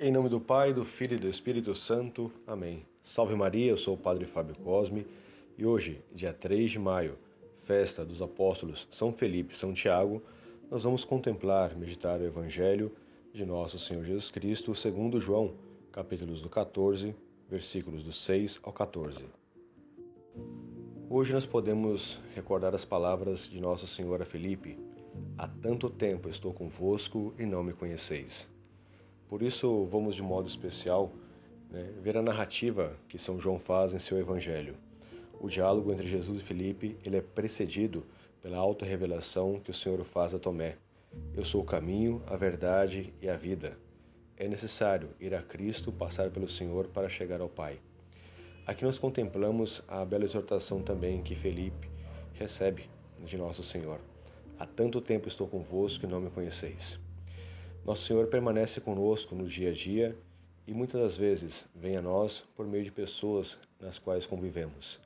Em 0.00 0.10
nome 0.10 0.28
do 0.28 0.40
Pai, 0.40 0.72
do 0.72 0.84
Filho 0.84 1.14
e 1.14 1.20
do 1.20 1.28
Espírito 1.28 1.74
Santo. 1.74 2.32
Amém. 2.46 2.84
Salve 3.04 3.36
Maria, 3.36 3.70
eu 3.70 3.76
sou 3.76 3.94
o 3.94 3.98
Padre 3.98 4.24
Fábio 4.24 4.56
Cosme 4.56 5.06
e 5.56 5.64
hoje, 5.64 6.02
dia 6.12 6.32
3 6.32 6.72
de 6.72 6.78
maio, 6.78 7.16
festa 7.64 8.04
dos 8.04 8.20
apóstolos 8.20 8.88
São 8.90 9.12
Felipe 9.12 9.54
e 9.54 9.56
São 9.56 9.72
Tiago, 9.72 10.22
nós 10.70 10.82
vamos 10.82 11.04
contemplar, 11.04 11.76
meditar 11.76 12.18
o 12.18 12.24
Evangelho 12.24 12.90
de 13.32 13.44
nosso 13.44 13.78
Senhor 13.78 14.02
Jesus 14.02 14.30
Cristo, 14.30 14.74
segundo 14.74 15.20
João, 15.20 15.54
capítulos 15.92 16.40
do 16.40 16.48
14, 16.48 17.14
versículos 17.48 18.02
do 18.02 18.12
6 18.12 18.58
ao 18.62 18.72
14. 18.72 19.24
Hoje 21.08 21.32
nós 21.32 21.46
podemos 21.46 22.18
recordar 22.34 22.74
as 22.74 22.84
palavras 22.84 23.48
de 23.48 23.60
Nossa 23.60 23.86
Senhora 23.86 24.24
Felipe: 24.24 24.78
Há 25.36 25.46
tanto 25.46 25.90
tempo 25.90 26.28
estou 26.28 26.52
convosco 26.52 27.34
e 27.38 27.44
não 27.44 27.62
me 27.62 27.74
conheceis. 27.74 28.50
Por 29.32 29.40
isso, 29.40 29.86
vamos 29.86 30.14
de 30.14 30.20
modo 30.20 30.46
especial 30.46 31.10
né, 31.70 31.90
ver 32.02 32.18
a 32.18 32.22
narrativa 32.22 32.94
que 33.08 33.18
São 33.18 33.40
João 33.40 33.58
faz 33.58 33.94
em 33.94 33.98
seu 33.98 34.18
Evangelho. 34.18 34.74
O 35.40 35.48
diálogo 35.48 35.90
entre 35.90 36.06
Jesus 36.06 36.42
e 36.42 36.44
Felipe 36.44 36.98
ele 37.02 37.16
é 37.16 37.22
precedido 37.22 38.04
pela 38.42 38.58
auto-revelação 38.58 39.58
que 39.58 39.70
o 39.70 39.74
Senhor 39.74 40.04
faz 40.04 40.34
a 40.34 40.38
Tomé. 40.38 40.76
Eu 41.34 41.46
sou 41.46 41.62
o 41.62 41.64
caminho, 41.64 42.22
a 42.26 42.36
verdade 42.36 43.10
e 43.22 43.28
a 43.30 43.34
vida. 43.34 43.78
É 44.36 44.46
necessário 44.46 45.08
ir 45.18 45.34
a 45.34 45.40
Cristo, 45.40 45.90
passar 45.90 46.28
pelo 46.28 46.46
Senhor 46.46 46.88
para 46.88 47.08
chegar 47.08 47.40
ao 47.40 47.48
Pai. 47.48 47.78
Aqui 48.66 48.84
nós 48.84 48.98
contemplamos 48.98 49.82
a 49.88 50.04
bela 50.04 50.24
exortação 50.24 50.82
também 50.82 51.22
que 51.22 51.34
Felipe 51.34 51.88
recebe 52.34 52.84
de 53.24 53.38
nosso 53.38 53.62
Senhor. 53.62 53.98
Há 54.58 54.66
tanto 54.66 55.00
tempo 55.00 55.26
estou 55.26 55.48
convosco 55.48 56.04
e 56.04 56.06
não 56.06 56.20
me 56.20 56.28
conheceis. 56.28 57.00
Nosso 57.84 58.04
Senhor 58.04 58.28
permanece 58.28 58.80
conosco 58.80 59.34
no 59.34 59.44
dia 59.44 59.70
a 59.70 59.72
dia 59.72 60.16
e 60.68 60.72
muitas 60.72 61.00
das 61.00 61.16
vezes 61.16 61.64
vem 61.74 61.96
a 61.96 62.02
nós 62.02 62.44
por 62.54 62.64
meio 62.64 62.84
de 62.84 62.92
pessoas 62.92 63.58
nas 63.80 63.98
quais 63.98 64.24
convivemos. 64.24 65.00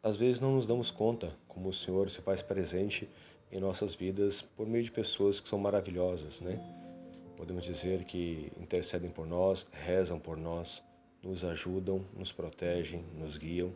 Às 0.00 0.16
vezes 0.16 0.40
não 0.40 0.52
nos 0.52 0.64
damos 0.64 0.92
conta 0.92 1.34
como 1.48 1.70
o 1.70 1.72
Senhor 1.72 2.08
se 2.08 2.20
faz 2.20 2.40
presente 2.40 3.08
em 3.50 3.58
nossas 3.58 3.96
vidas 3.96 4.42
por 4.42 4.64
meio 4.64 4.84
de 4.84 4.92
pessoas 4.92 5.40
que 5.40 5.48
são 5.48 5.58
maravilhosas, 5.58 6.40
né? 6.40 6.60
Podemos 7.36 7.64
dizer 7.64 8.04
que 8.04 8.52
intercedem 8.60 9.10
por 9.10 9.26
nós, 9.26 9.66
rezam 9.72 10.20
por 10.20 10.36
nós, 10.36 10.80
nos 11.20 11.44
ajudam, 11.44 12.04
nos 12.16 12.30
protegem, 12.30 13.04
nos 13.18 13.36
guiam 13.36 13.72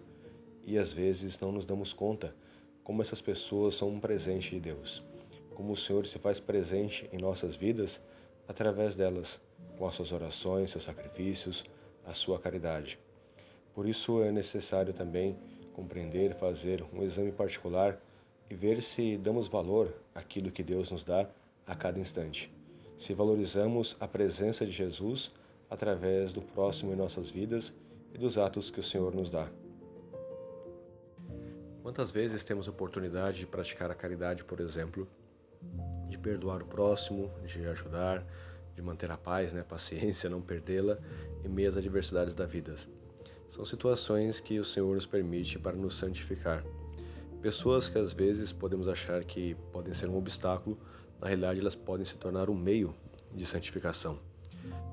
e 0.64 0.78
às 0.78 0.92
vezes 0.92 1.36
não 1.40 1.50
nos 1.50 1.64
damos 1.64 1.92
conta 1.92 2.32
como 2.84 3.02
essas 3.02 3.20
pessoas 3.20 3.74
são 3.74 3.88
um 3.88 3.98
presente 3.98 4.50
de 4.50 4.60
Deus. 4.60 5.02
Como 5.56 5.72
o 5.72 5.76
Senhor 5.76 6.06
se 6.06 6.20
faz 6.20 6.38
presente 6.38 7.10
em 7.12 7.18
nossas 7.18 7.56
vidas 7.56 8.00
através 8.48 8.96
delas, 8.96 9.38
com 9.76 9.86
as 9.86 9.94
suas 9.94 10.10
orações, 10.10 10.70
seus 10.70 10.84
sacrifícios, 10.84 11.62
a 12.06 12.14
sua 12.14 12.38
caridade. 12.38 12.98
Por 13.74 13.86
isso 13.86 14.22
é 14.22 14.32
necessário 14.32 14.92
também 14.94 15.36
compreender, 15.74 16.34
fazer 16.34 16.84
um 16.92 17.02
exame 17.04 17.30
particular 17.30 18.00
e 18.50 18.54
ver 18.54 18.82
se 18.82 19.16
damos 19.18 19.46
valor 19.46 19.94
àquilo 20.14 20.50
que 20.50 20.62
Deus 20.62 20.90
nos 20.90 21.04
dá 21.04 21.28
a 21.66 21.76
cada 21.76 22.00
instante. 22.00 22.50
Se 22.96 23.12
valorizamos 23.12 23.96
a 24.00 24.08
presença 24.08 24.64
de 24.64 24.72
Jesus 24.72 25.30
através 25.70 26.32
do 26.32 26.40
próximo 26.40 26.92
em 26.92 26.96
nossas 26.96 27.30
vidas 27.30 27.72
e 28.12 28.18
dos 28.18 28.38
atos 28.38 28.70
que 28.70 28.80
o 28.80 28.82
Senhor 28.82 29.14
nos 29.14 29.30
dá. 29.30 29.48
Quantas 31.82 32.10
vezes 32.10 32.42
temos 32.42 32.66
oportunidade 32.66 33.38
de 33.38 33.46
praticar 33.46 33.90
a 33.90 33.94
caridade, 33.94 34.42
por 34.42 34.60
exemplo, 34.60 35.06
de 36.08 36.18
perdoar 36.18 36.62
o 36.62 36.66
próximo, 36.66 37.30
de 37.44 37.66
ajudar, 37.66 38.24
de 38.74 38.82
manter 38.82 39.10
a 39.10 39.16
paz, 39.16 39.52
né, 39.52 39.62
paciência, 39.62 40.30
não 40.30 40.40
perdê-la 40.40 40.98
em 41.44 41.48
meio 41.48 41.70
às 41.70 41.76
adversidades 41.76 42.34
da 42.34 42.46
vida. 42.46 42.74
São 43.48 43.64
situações 43.64 44.40
que 44.40 44.58
o 44.58 44.64
Senhor 44.64 44.94
nos 44.94 45.06
permite 45.06 45.58
para 45.58 45.76
nos 45.76 45.96
santificar. 45.96 46.62
Pessoas 47.40 47.88
que 47.88 47.98
às 47.98 48.12
vezes 48.12 48.52
podemos 48.52 48.88
achar 48.88 49.24
que 49.24 49.54
podem 49.72 49.94
ser 49.94 50.08
um 50.08 50.16
obstáculo, 50.16 50.78
na 51.20 51.28
realidade 51.28 51.60
elas 51.60 51.74
podem 51.74 52.04
se 52.04 52.16
tornar 52.16 52.50
um 52.50 52.54
meio 52.54 52.94
de 53.34 53.44
santificação, 53.46 54.18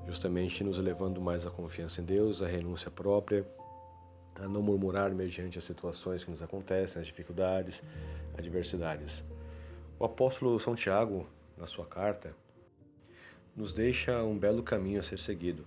justamente 0.06 0.62
nos 0.64 0.78
levando 0.78 1.20
mais 1.20 1.46
à 1.46 1.50
confiança 1.50 2.00
em 2.00 2.04
Deus, 2.04 2.42
à 2.42 2.46
renúncia 2.46 2.90
própria, 2.90 3.46
a 4.36 4.48
não 4.48 4.62
murmurar 4.62 5.12
mediante 5.12 5.58
as 5.58 5.64
situações 5.64 6.24
que 6.24 6.30
nos 6.30 6.42
acontecem, 6.42 7.00
as 7.00 7.06
dificuldades, 7.06 7.82
adversidades. 8.36 9.24
O 9.98 10.04
apóstolo 10.04 10.60
São 10.60 10.74
Tiago, 10.74 11.26
na 11.56 11.66
sua 11.66 11.86
carta, 11.86 12.36
nos 13.56 13.72
deixa 13.72 14.22
um 14.22 14.36
belo 14.38 14.62
caminho 14.62 15.00
a 15.00 15.02
ser 15.02 15.18
seguido. 15.18 15.64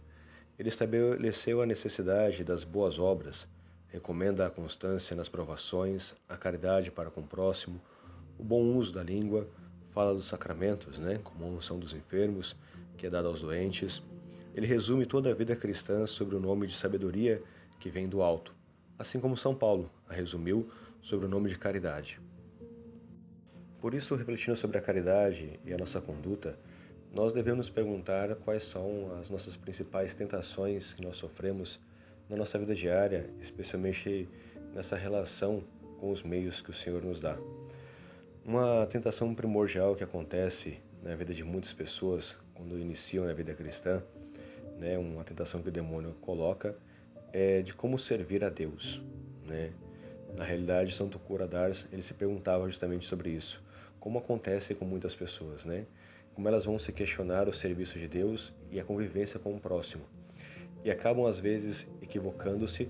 Ele 0.60 0.70
estabeleceu 0.70 1.64
a 1.64 1.66
necessidade 1.66 2.44
das 2.44 2.64
boas 2.64 3.00
obras, 3.00 3.48
recomenda 3.88 4.46
a 4.46 4.50
constância 4.52 5.16
nas 5.16 5.28
provações, 5.28 6.14
a 6.30 6.38
caridade 6.38 6.92
para 6.92 7.10
com 7.10 7.22
o 7.22 7.28
próximo, 7.28 7.82
o 8.38 8.44
bom 8.44 8.62
uso 8.76 8.94
da 8.94 9.02
língua, 9.02 9.50
fala 9.90 10.14
dos 10.14 10.28
sacramentos, 10.28 11.00
né, 11.00 11.20
como 11.24 11.46
a 11.46 11.48
unção 11.48 11.80
dos 11.80 11.96
enfermos, 11.96 12.56
que 12.98 13.08
é 13.08 13.10
dada 13.10 13.28
aos 13.28 13.42
doentes. 13.42 14.00
Ele 14.54 14.68
resume 14.68 15.08
toda 15.08 15.32
a 15.32 15.34
vida 15.34 15.56
cristã 15.56 16.06
sobre 16.06 16.36
o 16.36 16.40
nome 16.40 16.68
de 16.68 16.76
sabedoria 16.76 17.42
que 17.80 17.90
vem 17.90 18.08
do 18.08 18.22
alto, 18.22 18.54
assim 19.00 19.20
como 19.20 19.36
São 19.36 19.56
Paulo 19.56 19.90
a 20.08 20.14
resumiu 20.14 20.70
sobre 21.02 21.26
o 21.26 21.30
nome 21.30 21.50
de 21.50 21.58
caridade. 21.58 22.22
Por 23.82 23.94
isso, 23.94 24.14
refletindo 24.16 24.58
sobre 24.58 24.78
a 24.78 24.82
caridade 24.82 25.60
e 25.66 25.74
a 25.74 25.78
nossa 25.78 26.02
conduta, 26.02 26.58
nós 27.14 27.32
devemos 27.32 27.58
nos 27.58 27.70
perguntar 27.70 28.36
quais 28.36 28.64
são 28.66 29.18
as 29.20 29.30
nossas 29.30 29.56
principais 29.56 30.14
tentações 30.14 30.94
que 30.94 31.02
nós 31.02 31.16
sofremos 31.16 31.80
na 32.30 32.36
nossa 32.36 32.60
vida 32.60 32.76
diária, 32.76 33.30
especialmente 33.42 34.28
nessa 34.74 34.96
relação 34.96 35.64
com 36.00 36.12
os 36.12 36.24
meios 36.24 36.62
que 36.62 36.70
o 36.70 36.74
Senhor 36.74 37.02
nos 37.02 37.20
dá. 37.20 37.38
Uma 38.46 38.86
tentação 38.86 39.34
primordial 39.34 39.96
que 39.96 40.04
acontece 40.04 40.78
na 41.02 41.16
vida 41.16 41.34
de 41.34 41.44
muitas 41.44 41.74
pessoas 41.74 42.38
quando 42.54 42.78
iniciam 42.78 43.26
na 43.26 43.34
vida 43.34 43.54
cristã, 43.54 44.04
né, 44.78 44.98
uma 44.98 45.24
tentação 45.24 45.62
que 45.62 45.70
o 45.70 45.72
demônio 45.72 46.14
coloca, 46.22 46.76
é 47.32 47.62
de 47.62 47.74
como 47.74 47.98
servir 47.98 48.44
a 48.44 48.50
Deus, 48.50 49.02
né? 49.46 49.72
Na 50.36 50.44
realidade, 50.44 50.94
Santo 50.94 51.20
Cura 51.20 51.48
d'Ars, 51.48 51.88
ele 51.92 52.02
se 52.02 52.14
perguntava 52.14 52.68
justamente 52.68 53.06
sobre 53.06 53.30
isso. 53.32 53.62
Como 54.00 54.20
acontece 54.20 54.74
com 54.74 54.86
muitas 54.86 55.14
pessoas, 55.16 55.66
né? 55.66 55.86
Como 56.34 56.48
elas 56.48 56.66
vão 56.66 56.80
se 56.80 56.92
questionar 56.92 57.50
o 57.50 57.54
serviço 57.54 58.00
de 58.00 58.08
Deus 58.08 58.54
e 58.72 58.80
a 58.80 58.84
convivência 58.84 59.40
com 59.40 59.54
o 59.56 59.60
próximo. 59.60 60.04
E 60.84 60.90
acabam, 60.90 61.26
às 61.26 61.40
vezes, 61.40 61.88
equivocando-se, 62.02 62.90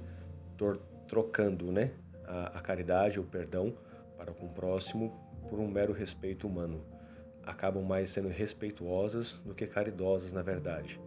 trocando 1.08 1.72
né? 1.72 1.92
a, 2.28 2.60
a 2.60 2.62
caridade, 2.62 3.20
o 3.20 3.24
perdão 3.24 3.74
para 4.18 4.32
com 4.32 4.46
o 4.46 4.50
próximo 4.50 5.18
por 5.50 5.60
um 5.60 5.68
mero 5.68 5.94
respeito 5.94 6.48
humano. 6.48 6.84
Acabam 7.44 7.84
mais 7.84 8.12
sendo 8.12 8.28
respeituosas 8.30 9.42
do 9.44 9.56
que 9.56 9.66
caridosas, 9.66 10.32
na 10.32 10.44
verdade 10.44 11.00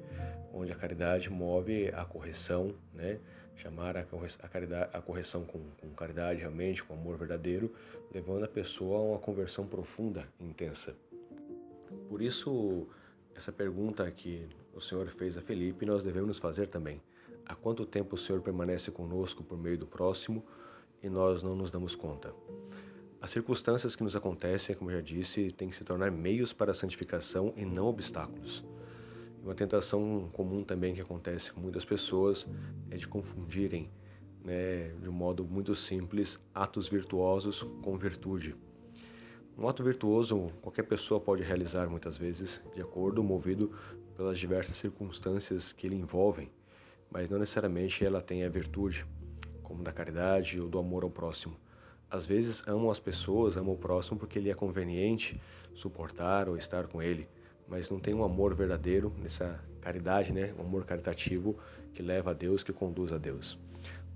onde 0.52 0.72
a 0.72 0.74
caridade 0.74 1.30
move 1.30 1.88
a 1.88 2.04
correção, 2.04 2.74
né? 2.92 3.18
chamar 3.56 3.96
a, 3.96 4.04
caridade, 4.48 4.90
a 4.92 5.00
correção 5.00 5.44
com, 5.44 5.60
com, 5.80 5.90
caridade 5.90 6.40
realmente, 6.40 6.82
com 6.82 6.94
amor 6.94 7.16
verdadeiro, 7.16 7.72
levando 8.12 8.44
a 8.44 8.48
pessoa 8.48 8.98
a 8.98 9.02
uma 9.02 9.18
conversão 9.18 9.66
profunda 9.66 10.26
intensa. 10.40 10.94
Por 12.08 12.20
isso, 12.20 12.86
essa 13.34 13.52
pergunta 13.52 14.10
que 14.10 14.48
o 14.74 14.80
Senhor 14.80 15.06
fez 15.08 15.36
a 15.36 15.42
Felipe, 15.42 15.86
nós 15.86 16.02
devemos 16.02 16.28
nos 16.28 16.38
fazer 16.38 16.68
também. 16.68 17.00
Há 17.46 17.54
quanto 17.54 17.84
tempo 17.84 18.14
o 18.14 18.18
Senhor 18.18 18.40
permanece 18.40 18.90
conosco 18.90 19.44
por 19.44 19.58
meio 19.58 19.78
do 19.78 19.86
próximo 19.86 20.44
e 21.02 21.08
nós 21.08 21.42
não 21.42 21.54
nos 21.54 21.70
damos 21.70 21.94
conta? 21.94 22.34
As 23.20 23.30
circunstâncias 23.30 23.94
que 23.94 24.02
nos 24.02 24.16
acontecem, 24.16 24.74
como 24.74 24.90
eu 24.90 24.96
já 24.96 25.02
disse, 25.02 25.52
têm 25.52 25.68
que 25.68 25.76
se 25.76 25.84
tornar 25.84 26.10
meios 26.10 26.52
para 26.52 26.72
a 26.72 26.74
santificação 26.74 27.52
e 27.56 27.64
não 27.64 27.86
obstáculos. 27.86 28.64
Uma 29.42 29.56
tentação 29.56 30.30
comum 30.32 30.62
também 30.62 30.94
que 30.94 31.00
acontece 31.00 31.52
com 31.52 31.60
muitas 31.60 31.84
pessoas 31.84 32.46
é 32.92 32.96
de 32.96 33.08
confundirem, 33.08 33.90
né, 34.44 34.90
de 35.00 35.08
um 35.08 35.12
modo 35.12 35.44
muito 35.44 35.74
simples, 35.74 36.38
atos 36.54 36.88
virtuosos 36.88 37.62
com 37.82 37.98
virtude. 37.98 38.54
Um 39.58 39.66
ato 39.66 39.82
virtuoso 39.82 40.52
qualquer 40.62 40.84
pessoa 40.84 41.20
pode 41.20 41.42
realizar 41.42 41.88
muitas 41.88 42.16
vezes, 42.16 42.62
de 42.72 42.80
acordo, 42.80 43.20
movido 43.20 43.72
pelas 44.16 44.38
diversas 44.38 44.76
circunstâncias 44.76 45.72
que 45.72 45.88
lhe 45.88 45.96
envolvem, 45.96 46.48
mas 47.10 47.28
não 47.28 47.40
necessariamente 47.40 48.04
ela 48.04 48.22
tem 48.22 48.44
a 48.44 48.48
virtude, 48.48 49.04
como 49.64 49.82
da 49.82 49.90
caridade 49.90 50.60
ou 50.60 50.68
do 50.68 50.78
amor 50.78 51.02
ao 51.02 51.10
próximo. 51.10 51.56
Às 52.08 52.26
vezes 52.26 52.62
amam 52.68 52.92
as 52.92 53.00
pessoas, 53.00 53.56
amam 53.56 53.74
o 53.74 53.78
próximo 53.78 54.20
porque 54.20 54.38
lhe 54.38 54.50
é 54.50 54.54
conveniente 54.54 55.40
suportar 55.74 56.48
ou 56.48 56.56
estar 56.56 56.86
com 56.86 57.02
ele 57.02 57.26
mas 57.68 57.90
não 57.90 57.98
tem 57.98 58.14
um 58.14 58.24
amor 58.24 58.54
verdadeiro 58.54 59.12
nessa 59.18 59.58
caridade, 59.80 60.32
né? 60.32 60.54
Um 60.58 60.62
amor 60.62 60.84
caritativo 60.84 61.58
que 61.92 62.02
leva 62.02 62.30
a 62.30 62.34
Deus, 62.34 62.62
que 62.62 62.72
conduz 62.72 63.12
a 63.12 63.18
Deus. 63.18 63.58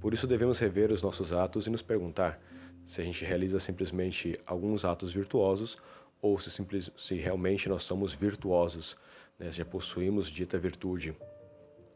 Por 0.01 0.13
isso 0.15 0.27
devemos 0.27 0.59
rever 0.59 0.91
os 0.93 1.03
nossos 1.03 1.33
atos 1.33 1.67
e 1.67 1.71
nos 1.71 1.83
perguntar 1.83 2.41
se 2.85 3.01
a 3.01 3.05
gente 3.05 3.25
realiza 3.25 3.59
simplesmente 3.59 4.39
alguns 4.47 4.85
atos 4.85 5.13
virtuosos 5.13 5.77
ou 6.21 6.39
se, 6.39 6.51
simples, 6.51 6.91
se 6.97 7.17
realmente 7.17 7.69
nós 7.69 7.83
somos 7.83 8.13
virtuosos, 8.13 8.97
né? 9.39 9.51
já 9.51 9.65
possuímos 9.65 10.29
dita 10.29 10.59
virtude. 10.59 11.15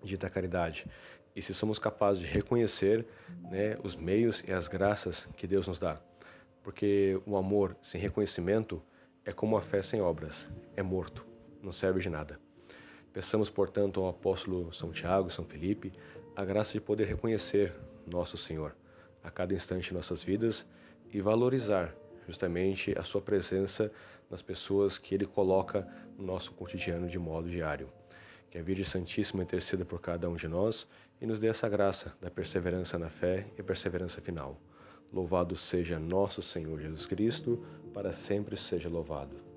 dita 0.02 0.28
caridade. 0.28 0.86
E 1.34 1.40
se 1.40 1.54
somos 1.54 1.78
capazes 1.78 2.22
de 2.22 2.26
reconhecer 2.26 3.06
né, 3.50 3.76
os 3.84 3.94
meios 3.94 4.42
e 4.46 4.52
as 4.52 4.66
graças 4.66 5.28
que 5.36 5.46
Deus 5.46 5.68
nos 5.68 5.78
dá. 5.78 5.94
Porque 6.62 7.20
o 7.24 7.36
amor 7.36 7.76
sem 7.80 8.00
reconhecimento 8.00 8.82
é 9.24 9.32
como 9.32 9.56
a 9.56 9.60
fé 9.60 9.82
sem 9.82 10.00
obras, 10.00 10.48
é 10.76 10.82
morto, 10.82 11.24
não 11.62 11.72
serve 11.72 12.00
de 12.00 12.08
nada. 12.08 12.38
Peçamos, 13.12 13.50
portanto, 13.50 14.00
ao 14.00 14.08
apóstolo 14.08 14.72
São 14.72 14.92
Tiago 14.92 15.28
e 15.28 15.32
São 15.32 15.44
Felipe 15.44 15.92
a 16.36 16.44
graça 16.44 16.72
de 16.72 16.80
poder 16.80 17.06
reconhecer 17.06 17.74
nosso 18.06 18.36
Senhor 18.36 18.74
a 19.22 19.30
cada 19.30 19.54
instante 19.54 19.90
em 19.90 19.94
nossas 19.94 20.22
vidas 20.22 20.66
e 21.12 21.20
valorizar 21.20 21.94
justamente 22.26 22.96
a 22.98 23.02
sua 23.02 23.20
presença 23.20 23.90
nas 24.30 24.40
pessoas 24.40 24.98
que 24.98 25.14
ele 25.14 25.26
coloca 25.26 25.86
no 26.16 26.24
nosso 26.24 26.52
cotidiano 26.52 27.08
de 27.08 27.18
modo 27.18 27.50
diário. 27.50 27.88
Que 28.50 28.58
a 28.58 28.62
Virgem 28.62 28.84
Santíssima 28.84 29.42
interceda 29.42 29.84
por 29.84 30.00
cada 30.00 30.28
um 30.28 30.36
de 30.36 30.48
nós 30.48 30.88
e 31.20 31.26
nos 31.26 31.38
dê 31.38 31.48
essa 31.48 31.68
graça 31.68 32.14
da 32.20 32.30
perseverança 32.30 32.98
na 32.98 33.08
fé 33.08 33.46
e 33.58 33.62
perseverança 33.62 34.20
final. 34.20 34.60
Louvado 35.12 35.56
seja 35.56 35.98
nosso 35.98 36.40
Senhor 36.40 36.80
Jesus 36.80 37.06
Cristo, 37.06 37.64
para 37.92 38.12
sempre 38.12 38.56
seja 38.56 38.88
louvado. 38.88 39.49